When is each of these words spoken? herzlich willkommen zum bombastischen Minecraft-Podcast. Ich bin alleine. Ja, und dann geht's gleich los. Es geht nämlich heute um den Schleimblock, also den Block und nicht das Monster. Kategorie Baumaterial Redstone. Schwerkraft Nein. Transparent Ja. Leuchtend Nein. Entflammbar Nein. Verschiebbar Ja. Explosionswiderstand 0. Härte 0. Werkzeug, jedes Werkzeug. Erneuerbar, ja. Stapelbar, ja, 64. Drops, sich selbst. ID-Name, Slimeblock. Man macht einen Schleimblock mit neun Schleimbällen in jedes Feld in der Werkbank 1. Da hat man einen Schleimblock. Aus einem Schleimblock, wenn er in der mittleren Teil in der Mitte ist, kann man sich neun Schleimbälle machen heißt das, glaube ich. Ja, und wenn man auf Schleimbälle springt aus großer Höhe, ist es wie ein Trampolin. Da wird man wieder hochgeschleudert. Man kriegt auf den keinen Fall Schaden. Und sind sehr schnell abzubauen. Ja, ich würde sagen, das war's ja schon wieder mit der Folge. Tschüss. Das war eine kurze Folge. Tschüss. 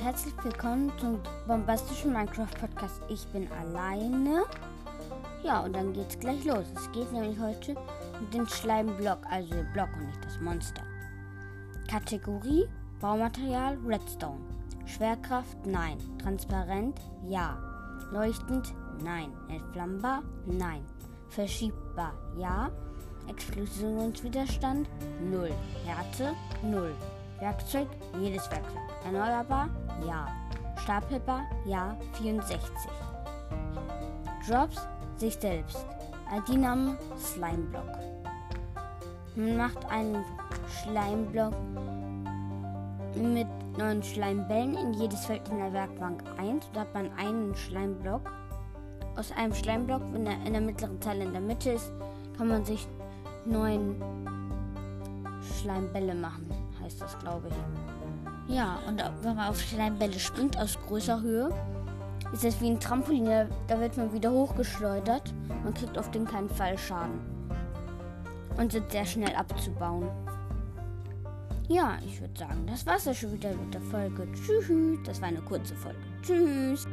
herzlich 0.00 0.34
willkommen 0.42 0.90
zum 0.98 1.20
bombastischen 1.46 2.12
Minecraft-Podcast. 2.12 3.00
Ich 3.08 3.24
bin 3.28 3.48
alleine. 3.52 4.42
Ja, 5.44 5.60
und 5.60 5.76
dann 5.76 5.92
geht's 5.92 6.18
gleich 6.18 6.44
los. 6.44 6.66
Es 6.74 6.90
geht 6.90 7.12
nämlich 7.12 7.38
heute 7.38 7.76
um 8.18 8.28
den 8.32 8.48
Schleimblock, 8.48 9.20
also 9.30 9.54
den 9.54 9.72
Block 9.72 9.88
und 9.96 10.06
nicht 10.06 10.24
das 10.24 10.40
Monster. 10.40 10.82
Kategorie 11.88 12.66
Baumaterial 13.00 13.78
Redstone. 13.86 14.40
Schwerkraft 14.84 15.56
Nein. 15.64 15.98
Transparent 16.20 17.00
Ja. 17.28 17.56
Leuchtend 18.10 18.74
Nein. 19.00 19.32
Entflammbar 19.48 20.24
Nein. 20.44 20.84
Verschiebbar 21.28 22.14
Ja. 22.36 22.68
Explosionswiderstand 23.28 24.88
0. 25.30 25.52
Härte 25.84 26.34
0. 26.64 26.92
Werkzeug, 27.42 27.88
jedes 28.20 28.48
Werkzeug. 28.52 28.78
Erneuerbar, 29.04 29.68
ja. 30.06 30.28
Stapelbar, 30.76 31.40
ja, 31.64 31.96
64. 32.12 32.60
Drops, 34.46 34.86
sich 35.16 35.34
selbst. 35.34 35.84
ID-Name, 36.32 36.96
Slimeblock. 37.18 37.98
Man 39.34 39.56
macht 39.56 39.84
einen 39.90 40.24
Schleimblock 40.68 41.54
mit 43.16 43.48
neun 43.76 44.04
Schleimbällen 44.04 44.76
in 44.76 44.92
jedes 44.94 45.26
Feld 45.26 45.48
in 45.48 45.58
der 45.58 45.72
Werkbank 45.72 46.22
1. 46.38 46.70
Da 46.72 46.82
hat 46.82 46.94
man 46.94 47.10
einen 47.16 47.56
Schleimblock. 47.56 48.22
Aus 49.16 49.32
einem 49.32 49.52
Schleimblock, 49.52 50.02
wenn 50.12 50.28
er 50.28 50.46
in 50.46 50.52
der 50.52 50.62
mittleren 50.62 51.00
Teil 51.00 51.20
in 51.20 51.32
der 51.32 51.42
Mitte 51.42 51.72
ist, 51.72 51.90
kann 52.38 52.46
man 52.46 52.64
sich 52.64 52.86
neun 53.44 53.96
Schleimbälle 55.58 56.14
machen 56.14 56.61
heißt 56.82 57.00
das, 57.00 57.18
glaube 57.18 57.48
ich. 57.48 58.54
Ja, 58.54 58.78
und 58.86 59.02
wenn 59.22 59.36
man 59.36 59.48
auf 59.48 59.60
Schleimbälle 59.60 60.18
springt 60.18 60.58
aus 60.58 60.78
großer 60.86 61.20
Höhe, 61.22 61.50
ist 62.32 62.44
es 62.44 62.60
wie 62.60 62.70
ein 62.70 62.80
Trampolin. 62.80 63.26
Da 63.66 63.80
wird 63.80 63.96
man 63.96 64.12
wieder 64.12 64.30
hochgeschleudert. 64.30 65.32
Man 65.64 65.74
kriegt 65.74 65.96
auf 65.98 66.10
den 66.10 66.26
keinen 66.26 66.48
Fall 66.48 66.76
Schaden. 66.78 67.20
Und 68.56 68.72
sind 68.72 68.90
sehr 68.90 69.06
schnell 69.06 69.34
abzubauen. 69.34 70.08
Ja, 71.68 71.96
ich 72.04 72.20
würde 72.20 72.38
sagen, 72.38 72.66
das 72.66 72.84
war's 72.84 73.04
ja 73.06 73.14
schon 73.14 73.32
wieder 73.32 73.50
mit 73.50 73.72
der 73.72 73.80
Folge. 73.80 74.28
Tschüss. 74.32 74.98
Das 75.04 75.20
war 75.20 75.28
eine 75.28 75.40
kurze 75.40 75.74
Folge. 75.74 75.98
Tschüss. 76.22 76.86